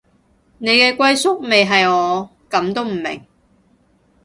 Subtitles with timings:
[0.57, 3.21] 你嘅歸宿咪係我，噉都唔明